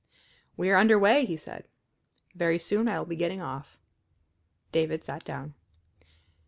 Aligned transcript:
"We 0.57 0.71
are 0.71 0.77
under 0.77 0.97
way," 0.97 1.25
he 1.27 1.37
said. 1.37 1.67
"Very 2.33 2.57
soon 2.57 2.87
I 2.87 2.97
will 2.97 3.05
be 3.05 3.15
getting 3.15 3.39
off." 3.39 3.77
David 4.71 5.03
sat 5.03 5.23
down. 5.23 5.53